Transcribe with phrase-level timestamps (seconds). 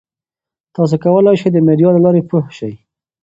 [0.75, 2.73] تاسي کولای شئ د میډیا له لارې پوهه شئ.